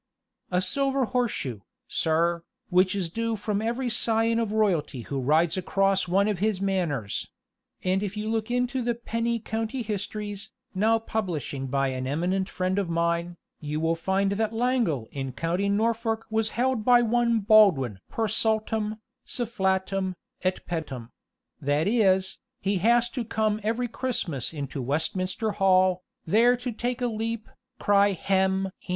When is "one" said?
6.07-6.27, 17.03-17.39